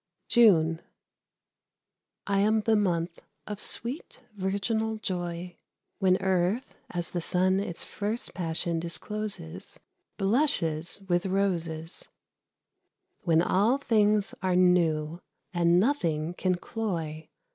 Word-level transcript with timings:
JUNE. 0.29 0.81
I 2.25 2.39
am 2.39 2.61
the 2.61 2.75
month 2.75 3.21
of 3.45 3.61
sweet, 3.61 4.23
virginal 4.35 4.95
joy, 4.97 5.57
When 5.99 6.17
Earth, 6.23 6.73
as 6.89 7.11
the 7.11 7.21
sun 7.21 7.59
its 7.59 7.83
first 7.83 8.33
passion 8.33 8.79
discloses, 8.79 9.79
Blushes 10.17 11.03
with 11.07 11.27
roses, 11.27 12.09
When 13.25 13.43
all 13.43 13.77
things 13.77 14.33
are 14.41 14.55
new, 14.55 15.21
and 15.53 15.79
nothing 15.79 16.33
can 16.33 16.55
cloy. 16.55 17.29